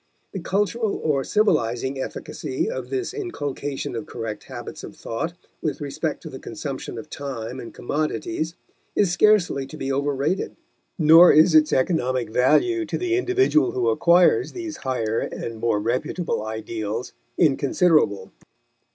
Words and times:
The 0.31 0.39
cultural 0.39 0.95
or 1.03 1.23
civilizing 1.23 2.01
efficacy 2.01 2.67
of 2.67 2.89
this 2.89 3.13
inculcation 3.13 3.95
of 3.95 4.07
correct 4.07 4.45
habits 4.45 4.83
of 4.83 4.95
thought 4.95 5.33
with 5.61 5.79
respect 5.79 6.23
to 6.23 6.29
the 6.31 6.39
consumption 6.39 6.97
of 6.97 7.07
time 7.11 7.59
and 7.59 7.71
commodities 7.71 8.55
is 8.95 9.11
scarcely 9.11 9.67
to 9.67 9.77
be 9.77 9.93
overrated; 9.93 10.55
nor 10.97 11.31
is 11.31 11.53
its 11.53 11.71
economic 11.71 12.31
value 12.31 12.83
to 12.87 12.97
the 12.97 13.15
individual 13.15 13.73
who 13.73 13.89
acquires 13.89 14.53
these 14.53 14.77
higher 14.77 15.19
and 15.19 15.59
more 15.59 15.79
reputable 15.79 16.43
ideals 16.43 17.13
inconsiderable. 17.37 18.31